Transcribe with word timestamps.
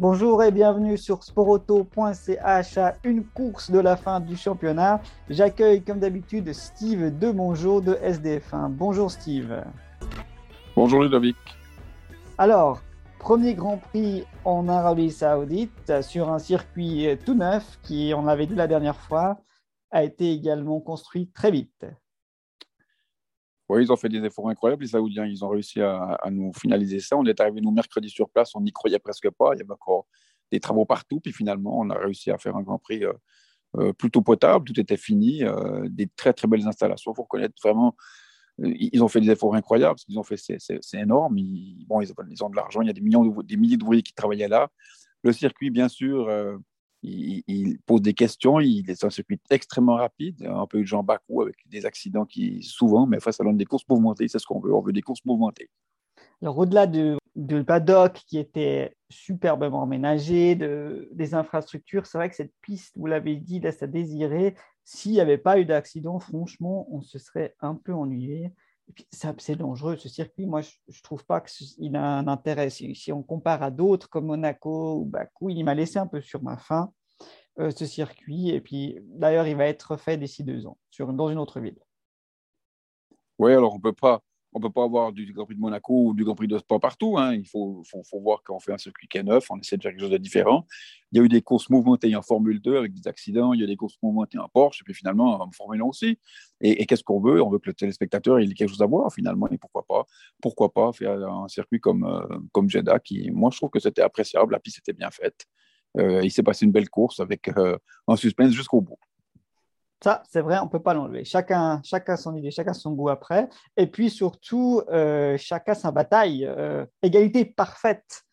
Bonjour 0.00 0.44
et 0.44 0.52
bienvenue 0.52 0.96
sur 0.96 1.24
sportauto.ch 1.24 2.78
à 2.78 2.96
une 3.02 3.24
course 3.24 3.68
de 3.68 3.80
la 3.80 3.96
fin 3.96 4.20
du 4.20 4.36
championnat. 4.36 5.00
J'accueille 5.28 5.82
comme 5.82 5.98
d'habitude 5.98 6.52
Steve 6.52 7.18
Demongeau 7.18 7.80
de 7.80 7.94
SDF1. 7.94 8.68
Bonjour 8.68 9.10
Steve. 9.10 9.64
Bonjour 10.76 11.02
Ludovic. 11.02 11.36
Alors, 12.38 12.80
premier 13.18 13.54
Grand 13.54 13.78
Prix 13.78 14.24
en 14.44 14.68
Arabie 14.68 15.10
Saoudite 15.10 16.00
sur 16.02 16.30
un 16.30 16.38
circuit 16.38 17.08
tout 17.26 17.34
neuf 17.34 17.80
qui, 17.82 18.12
on 18.16 18.22
l'avait 18.22 18.46
dit 18.46 18.54
la 18.54 18.68
dernière 18.68 19.00
fois, 19.00 19.40
a 19.90 20.04
été 20.04 20.30
également 20.30 20.78
construit 20.78 21.28
très 21.34 21.50
vite. 21.50 21.86
Oui, 23.68 23.84
ils 23.84 23.92
ont 23.92 23.96
fait 23.96 24.08
des 24.08 24.24
efforts 24.24 24.48
incroyables, 24.48 24.82
les 24.82 24.88
Saoudiens. 24.88 25.26
Ils 25.26 25.44
ont 25.44 25.48
réussi 25.48 25.80
à, 25.82 26.18
nous 26.30 26.52
finaliser 26.54 27.00
ça. 27.00 27.16
On 27.16 27.24
est 27.26 27.38
arrivé, 27.38 27.60
nous, 27.60 27.70
mercredi 27.70 28.08
sur 28.08 28.30
place. 28.30 28.54
On 28.54 28.62
n'y 28.62 28.72
croyait 28.72 28.98
presque 28.98 29.30
pas. 29.30 29.50
Il 29.54 29.58
y 29.58 29.62
avait 29.62 29.72
encore 29.72 30.06
des 30.50 30.58
travaux 30.58 30.86
partout. 30.86 31.20
Puis 31.20 31.32
finalement, 31.32 31.78
on 31.78 31.90
a 31.90 31.98
réussi 31.98 32.30
à 32.30 32.38
faire 32.38 32.56
un 32.56 32.62
Grand 32.62 32.78
Prix 32.78 33.04
euh, 33.04 33.12
euh, 33.76 33.92
plutôt 33.92 34.22
potable. 34.22 34.64
Tout 34.64 34.80
était 34.80 34.96
fini. 34.96 35.44
Euh, 35.44 35.86
des 35.90 36.06
très, 36.06 36.32
très 36.32 36.48
belles 36.48 36.66
installations. 36.66 37.12
Il 37.12 37.16
faut 37.16 37.24
reconnaître 37.24 37.54
vraiment. 37.62 37.94
Ils 38.58 39.04
ont 39.04 39.08
fait 39.08 39.20
des 39.20 39.30
efforts 39.30 39.54
incroyables. 39.54 39.98
Ce 39.98 40.06
qu'ils 40.06 40.18
ont 40.18 40.24
fait, 40.24 40.38
c'est 40.38 40.80
énorme. 40.98 41.38
Ils, 41.38 41.84
bon, 41.86 42.00
ils, 42.00 42.10
ont 42.42 42.50
de 42.50 42.56
l'argent. 42.56 42.80
Il 42.80 42.86
y 42.86 42.90
a 42.90 42.94
des, 42.94 43.02
millions 43.02 43.42
des 43.42 43.56
milliers 43.56 43.76
d'ouvriers 43.76 44.02
qui 44.02 44.14
travaillaient 44.14 44.48
là. 44.48 44.68
Le 45.22 45.32
circuit, 45.32 45.70
bien 45.70 45.88
sûr, 45.88 46.28
il, 47.02 47.78
pose 47.86 48.02
des 48.02 48.14
questions, 48.14 48.60
il 48.60 48.90
est 48.90 49.04
un 49.04 49.10
circuit 49.10 49.40
extrêmement 49.50 49.96
rapide, 49.96 50.46
un 50.46 50.66
peu 50.66 50.80
de 50.80 50.86
Jean 50.86 51.02
Bakou 51.02 51.42
avec 51.42 51.56
des 51.66 51.86
accidents 51.86 52.26
qui, 52.26 52.62
souvent, 52.62 53.06
mais 53.06 53.20
face 53.20 53.40
à 53.40 53.44
l'un 53.44 53.52
des 53.52 53.64
courses 53.64 53.88
mouvementées, 53.88 54.28
c'est 54.28 54.38
ce 54.38 54.46
qu'on 54.46 54.60
veut, 54.60 54.74
on 54.74 54.80
veut 54.80 54.92
des 54.92 55.02
courses 55.02 55.24
mouvementées. 55.24 55.70
Alors, 56.42 56.58
au-delà 56.58 56.86
de, 56.86 57.18
paddock 57.62 58.12
qui 58.26 58.38
était 58.38 58.96
superbement 59.10 59.82
aménagé, 59.82 60.54
de, 60.54 61.08
des 61.12 61.34
infrastructures, 61.34 62.06
c'est 62.06 62.18
vrai 62.18 62.28
que 62.28 62.36
cette 62.36 62.54
piste, 62.62 62.96
vous 62.96 63.06
l'avez 63.06 63.36
dit, 63.36 63.60
laisse 63.60 63.82
à 63.82 63.86
désirer. 63.86 64.54
S'il 64.84 65.12
n'y 65.12 65.20
avait 65.20 65.38
pas 65.38 65.58
eu 65.58 65.64
d'accident, 65.64 66.18
franchement, 66.18 66.86
on 66.90 67.00
se 67.00 67.18
serait 67.18 67.54
un 67.60 67.74
peu 67.74 67.92
ennuyé. 67.92 68.52
C'est 69.10 69.56
dangereux 69.56 69.96
ce 69.96 70.08
circuit. 70.08 70.46
Moi, 70.46 70.62
je 70.62 70.70
ne 70.88 71.02
trouve 71.02 71.24
pas 71.24 71.40
qu'il 71.40 71.96
a 71.96 72.18
un 72.18 72.28
intérêt. 72.28 72.70
Si, 72.70 73.12
on 73.12 73.22
compare 73.22 73.62
à 73.62 73.70
d'autres 73.70 74.08
comme 74.08 74.26
Monaco 74.26 75.00
ou 75.00 75.04
Bakou, 75.04 75.50
il 75.50 75.64
m'a 75.64 75.74
laissé 75.74 75.98
un 75.98 76.06
peu 76.06 76.20
sur 76.20 76.42
ma 76.42 76.56
faim 76.56 76.92
euh, 77.58 77.70
ce 77.70 77.86
circuit. 77.86 78.50
Et 78.50 78.60
puis, 78.60 78.98
d'ailleurs, 79.02 79.46
il 79.46 79.56
va 79.56 79.66
être 79.66 79.96
fait 79.96 80.16
d'ici 80.16 80.44
deux 80.44 80.66
ans 80.66 80.78
sur, 80.90 81.12
dans 81.12 81.28
une 81.30 81.38
autre 81.38 81.60
ville. 81.60 81.78
Oui, 83.38 83.52
alors 83.52 83.74
on 83.74 83.80
peut 83.80 83.92
pas 83.92 84.20
on 84.52 84.60
peut 84.60 84.70
pas 84.70 84.84
avoir 84.84 85.12
du 85.12 85.32
Grand 85.32 85.44
Prix 85.44 85.54
de 85.54 85.60
Monaco 85.60 86.08
ou 86.08 86.14
du 86.14 86.24
Grand 86.24 86.34
Prix 86.34 86.48
de 86.48 86.58
Sport 86.58 86.80
partout. 86.80 87.18
Hein. 87.18 87.34
Il 87.34 87.46
faut, 87.46 87.82
voir 88.14 88.42
qu'on 88.42 88.58
fait 88.60 88.72
un 88.72 88.78
circuit 88.78 89.06
qui 89.08 89.18
est 89.18 89.22
neuf, 89.22 89.46
on 89.50 89.58
essaie 89.58 89.76
de 89.76 89.82
faire 89.82 89.92
quelque 89.92 90.00
chose 90.00 90.10
de 90.10 90.16
différent. 90.16 90.66
Il 91.12 91.18
y 91.18 91.20
a 91.20 91.24
eu 91.24 91.28
des 91.28 91.42
courses 91.42 91.68
mouvementées 91.70 92.14
en 92.16 92.22
Formule 92.22 92.60
2 92.60 92.76
avec 92.76 92.92
des 92.92 93.06
accidents, 93.08 93.52
il 93.52 93.60
y 93.60 93.64
a 93.64 93.66
des 93.66 93.76
courses 93.76 93.98
mouvementées 94.02 94.38
en 94.38 94.48
Porsche, 94.48 94.80
et 94.80 94.84
puis 94.84 94.94
finalement 94.94 95.42
en 95.42 95.50
Formule 95.52 95.82
1 95.82 95.84
aussi. 95.84 96.18
Et, 96.60 96.86
qu'est-ce 96.86 97.04
qu'on 97.04 97.20
veut? 97.20 97.42
On 97.42 97.50
veut 97.50 97.58
que 97.58 97.68
le 97.68 97.74
téléspectateur 97.74 98.38
ait 98.38 98.46
quelque 98.46 98.68
chose 98.68 98.82
à 98.82 98.86
voir 98.86 99.12
finalement, 99.12 99.48
et 99.48 99.58
pourquoi 99.58 99.84
pas 99.86 100.06
Pourquoi 100.40 100.72
pas 100.72 100.92
faire 100.92 101.12
un 101.12 101.48
circuit 101.48 101.80
comme, 101.80 102.04
euh, 102.04 102.68
Jeddah, 102.68 102.98
qui, 102.98 103.30
moi, 103.30 103.50
je 103.52 103.58
trouve 103.58 103.70
que 103.70 103.80
c'était 103.80 104.02
appréciable, 104.02 104.52
la 104.52 104.60
piste 104.60 104.78
était 104.78 104.92
bien 104.92 105.10
faite. 105.10 105.46
Euh, 105.98 106.20
il 106.22 106.30
s'est 106.30 106.42
passé 106.42 106.66
une 106.66 106.72
belle 106.72 106.90
course 106.90 107.20
avec 107.20 107.48
euh, 107.48 107.76
un 108.06 108.16
suspense 108.16 108.52
jusqu'au 108.52 108.80
bout. 108.80 108.98
Ça, 110.02 110.22
c'est 110.28 110.40
vrai, 110.40 110.58
on 110.60 110.66
ne 110.66 110.70
peut 110.70 110.82
pas 110.82 110.94
l'enlever. 110.94 111.24
Chacun, 111.24 111.80
chacun 111.82 112.16
son 112.16 112.36
idée, 112.36 112.50
chacun 112.50 112.72
son 112.72 112.92
goût 112.92 113.08
après. 113.08 113.48
Et 113.76 113.86
puis 113.86 114.10
surtout, 114.10 114.82
euh, 114.90 115.36
chacun 115.36 115.74
sa 115.74 115.90
bataille. 115.90 116.44
Euh, 116.46 116.86
égalité 117.02 117.44
parfaite. 117.44 118.24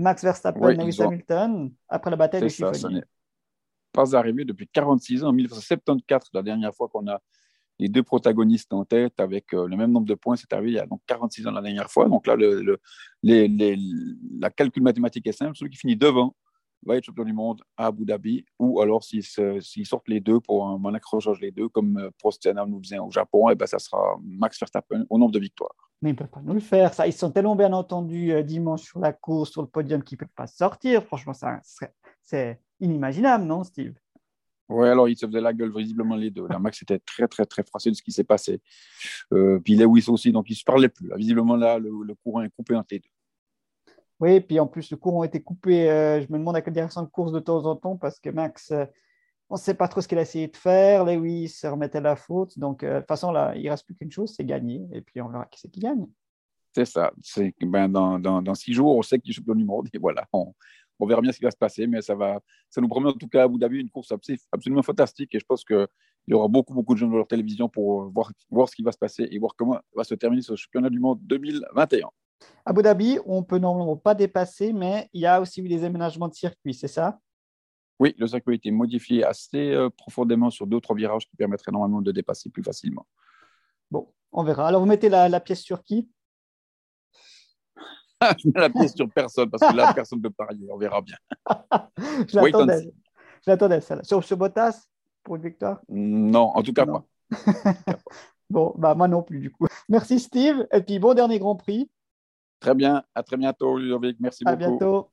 Max 0.00 0.22
Verstappen, 0.22 0.70
et 0.70 0.76
Lewis 0.76 1.02
Hamilton, 1.02 1.72
après 1.88 2.10
la 2.10 2.16
bataille 2.16 2.42
de 2.42 2.48
ça, 2.48 2.72
ça 2.72 2.88
pas 3.92 4.16
arrivé 4.16 4.44
depuis 4.44 4.68
46 4.68 5.24
ans, 5.24 5.30
en 5.30 5.32
1974, 5.32 6.28
la 6.32 6.42
dernière 6.42 6.72
fois 6.72 6.88
qu'on 6.88 7.08
a 7.08 7.20
les 7.80 7.88
deux 7.88 8.02
protagonistes 8.02 8.72
en 8.72 8.84
tête 8.84 9.18
avec 9.18 9.52
euh, 9.54 9.66
le 9.66 9.76
même 9.76 9.90
nombre 9.92 10.06
de 10.06 10.14
points. 10.14 10.36
C'est 10.36 10.52
arrivé 10.52 10.70
il 10.72 10.74
y 10.74 10.78
a 10.80 10.86
donc 10.86 11.00
46 11.06 11.46
ans 11.46 11.52
la 11.52 11.62
dernière 11.62 11.90
fois. 11.90 12.08
Donc 12.08 12.26
là, 12.26 12.34
le, 12.36 12.78
les, 13.22 13.48
les, 13.48 13.78
la 14.38 14.50
calcul 14.50 14.82
mathématique 14.82 15.26
est 15.26 15.32
simple. 15.32 15.56
Celui 15.56 15.70
qui 15.70 15.78
finit 15.78 15.96
devant 15.96 16.34
va 16.84 16.96
être 16.96 17.04
champion 17.04 17.24
du 17.24 17.32
monde 17.32 17.62
à 17.76 17.86
Abu 17.86 18.04
Dhabi, 18.04 18.44
ou 18.58 18.80
alors 18.80 19.04
s'ils 19.04 19.24
sortent 19.24 20.08
les 20.08 20.20
deux 20.20 20.40
pour 20.40 20.66
un, 20.66 20.94
accrochage 20.94 21.40
les 21.40 21.50
deux, 21.50 21.68
comme 21.68 21.98
euh, 21.98 22.10
Prost 22.18 22.46
nous 22.46 22.82
faisait 22.82 22.98
au 22.98 23.10
Japon, 23.10 23.48
et 23.48 23.52
eh 23.52 23.54
ben, 23.54 23.66
ça 23.66 23.78
sera 23.78 24.18
Max 24.24 24.58
Verstappen 24.58 25.04
au 25.10 25.18
nombre 25.18 25.32
de 25.32 25.40
victoires. 25.40 25.74
Mais 26.00 26.10
ils 26.10 26.12
ne 26.12 26.18
peuvent 26.18 26.28
pas 26.28 26.42
nous 26.42 26.54
le 26.54 26.60
faire. 26.60 26.94
Ça. 26.94 27.06
Ils 27.06 27.12
sont 27.12 27.30
tellement 27.30 27.56
bien 27.56 27.72
entendus 27.72 28.32
euh, 28.32 28.42
dimanche 28.42 28.82
sur 28.82 29.00
la 29.00 29.12
course, 29.12 29.50
sur 29.50 29.62
le 29.62 29.68
podium, 29.68 30.02
qu'ils 30.02 30.16
ne 30.16 30.20
peuvent 30.20 30.34
pas 30.34 30.46
sortir. 30.46 31.02
Franchement, 31.04 31.32
c'est 32.22 32.60
inimaginable, 32.80 33.44
non, 33.44 33.64
Steve? 33.64 33.94
Oui, 34.68 34.86
alors 34.86 35.08
ils 35.08 35.16
se 35.16 35.26
faisaient 35.26 35.40
la 35.40 35.54
gueule 35.54 35.72
visiblement 35.74 36.14
les 36.14 36.30
deux. 36.30 36.46
La 36.48 36.58
Max 36.58 36.82
était 36.82 36.98
très, 36.98 37.26
très, 37.26 37.46
très 37.46 37.62
froissé 37.62 37.90
de 37.90 37.94
ce 37.94 38.02
qui 38.02 38.12
s'est 38.12 38.24
passé. 38.24 38.60
Euh, 39.32 39.58
puis 39.60 39.76
Lewis 39.76 40.04
aussi, 40.08 40.30
donc 40.30 40.50
ils 40.50 40.52
ne 40.52 40.58
se 40.58 40.64
parlaient 40.64 40.90
plus. 40.90 41.10
visiblement, 41.16 41.56
là, 41.56 41.78
le, 41.78 41.90
le, 42.04 42.14
courant 42.14 42.42
est 42.42 42.50
coupé 42.50 42.76
entre 42.76 42.88
les 42.90 42.98
deux. 42.98 43.08
Oui, 44.20 44.40
puis 44.40 44.58
en 44.58 44.66
plus, 44.66 44.90
le 44.90 44.96
courant 44.96 45.22
a 45.22 45.26
été 45.26 45.40
coupé. 45.40 45.88
Euh, 45.90 46.20
je 46.20 46.32
me 46.32 46.38
demande 46.38 46.56
à 46.56 46.62
quelle 46.62 46.74
direction 46.74 47.02
de 47.02 47.08
course 47.08 47.32
de 47.32 47.38
temps 47.38 47.64
en 47.66 47.76
temps 47.76 47.96
parce 47.96 48.18
que 48.18 48.30
Max, 48.30 48.72
euh, 48.72 48.84
on 49.48 49.54
ne 49.54 49.60
sait 49.60 49.74
pas 49.74 49.86
trop 49.86 50.00
ce 50.00 50.08
qu'il 50.08 50.18
a 50.18 50.22
essayé 50.22 50.48
de 50.48 50.56
faire. 50.56 51.04
Lewis 51.04 51.48
se 51.48 51.66
remettait 51.68 52.00
la 52.00 52.16
faute. 52.16 52.58
Donc, 52.58 52.82
euh, 52.82 52.94
de 52.94 52.98
toute 52.98 53.08
façon, 53.08 53.30
là, 53.30 53.54
il 53.54 53.64
ne 53.64 53.70
reste 53.70 53.86
plus 53.86 53.94
qu'une 53.94 54.10
chose, 54.10 54.34
c'est 54.36 54.44
gagner. 54.44 54.86
Et 54.92 55.02
puis, 55.02 55.20
on 55.20 55.28
verra 55.28 55.46
qui 55.46 55.60
c'est 55.60 55.68
qui 55.68 55.80
gagne. 55.80 56.06
C'est 56.74 56.84
ça. 56.84 57.12
Ben, 57.60 57.88
dans, 57.88 58.54
six 58.54 58.72
jours, 58.72 58.96
on 58.96 59.02
sait 59.02 59.18
qu'il 59.20 59.30
est 59.30 59.34
champion 59.34 59.54
du 59.54 59.64
monde. 59.64 59.88
Et 59.92 59.98
voilà, 59.98 60.26
on, 60.32 60.52
verra 61.06 61.20
bien 61.20 61.30
ce 61.30 61.38
qui 61.38 61.44
va 61.44 61.52
se 61.52 61.56
passer. 61.56 61.86
Mais 61.86 62.02
ça, 62.02 62.16
va, 62.16 62.40
ça 62.68 62.80
nous 62.80 62.88
promet 62.88 63.08
en 63.08 63.12
tout 63.12 63.28
cas 63.28 63.42
à 63.42 63.44
Abu 63.44 63.78
une 63.78 63.90
course 63.90 64.12
absolument 64.52 64.82
fantastique. 64.82 65.32
Et 65.34 65.38
je 65.38 65.44
pense 65.46 65.64
qu'il 65.64 65.86
y 66.26 66.34
aura 66.34 66.48
beaucoup, 66.48 66.74
beaucoup 66.74 66.94
de 66.94 66.98
gens 66.98 67.08
dans 67.08 67.16
leur 67.16 67.28
télévision 67.28 67.68
pour 67.68 68.10
voir, 68.10 68.32
voir 68.50 68.68
ce 68.68 68.74
qui 68.74 68.82
va 68.82 68.90
se 68.90 68.98
passer 68.98 69.28
et 69.30 69.38
voir 69.38 69.54
comment 69.56 69.78
va 69.94 70.02
se 70.02 70.14
terminer 70.16 70.42
ce 70.42 70.56
championnat 70.56 70.90
du 70.90 70.98
monde 70.98 71.20
2021. 71.22 72.08
Abu 72.68 72.82
Dhabi, 72.82 73.18
on 73.24 73.42
peut 73.42 73.56
normalement 73.56 73.96
pas 73.96 74.14
dépasser, 74.14 74.74
mais 74.74 75.08
il 75.14 75.22
y 75.22 75.26
a 75.26 75.40
aussi 75.40 75.62
eu 75.62 75.68
des 75.68 75.84
aménagements 75.84 76.28
de 76.28 76.34
circuit, 76.34 76.74
c'est 76.74 76.86
ça? 76.86 77.18
Oui, 77.98 78.14
le 78.18 78.26
circuit 78.26 78.52
a 78.52 78.56
été 78.56 78.70
modifié 78.70 79.24
assez 79.24 79.70
euh, 79.72 79.88
profondément 79.88 80.50
sur 80.50 80.66
d'autres 80.66 80.94
virages 80.94 81.26
qui 81.26 81.34
permettraient 81.34 81.72
normalement 81.72 82.02
de 82.02 82.12
dépasser 82.12 82.50
plus 82.50 82.62
facilement. 82.62 83.06
Bon, 83.90 84.12
on 84.32 84.44
verra. 84.44 84.68
Alors, 84.68 84.82
vous 84.82 84.86
mettez 84.86 85.08
la, 85.08 85.40
pièce 85.40 85.62
sur 85.62 85.82
qui? 85.82 86.10
Je 88.20 88.48
mets 88.48 88.52
la 88.60 88.68
pièce 88.68 88.94
sur 88.94 89.08
personne, 89.08 89.48
parce 89.48 89.66
que 89.66 89.74
là, 89.74 89.94
personne 89.94 90.18
ne 90.18 90.24
peut 90.24 90.34
parier. 90.36 90.68
On 90.70 90.76
verra 90.76 91.00
bien. 91.00 91.16
Je 92.28 92.36
l'attendais. 92.36 92.92
Je 93.46 93.50
l'attendais, 93.50 93.80
celle-là. 93.80 94.04
Sur 94.04 94.22
ce 94.22 94.34
Bottas, 94.34 94.88
pour 95.22 95.36
une 95.36 95.42
victoire? 95.42 95.80
Non, 95.88 96.52
en 96.54 96.62
tout 96.62 96.74
cas 96.74 96.84
pas. 96.84 97.02
bon, 98.50 98.74
bah, 98.76 98.94
moi 98.94 99.08
non 99.08 99.22
plus, 99.22 99.38
du 99.38 99.50
coup. 99.50 99.66
Merci, 99.88 100.20
Steve. 100.20 100.66
Et 100.70 100.82
puis, 100.82 100.98
bon 100.98 101.14
dernier 101.14 101.38
Grand 101.38 101.56
Prix. 101.56 101.88
Très 102.60 102.74
bien. 102.74 103.02
À 103.14 103.22
très 103.22 103.36
bientôt, 103.36 103.78
Ludovic. 103.78 104.18
Merci 104.20 104.44
beaucoup. 104.44 104.52
À 104.52 104.56
bientôt. 104.56 105.10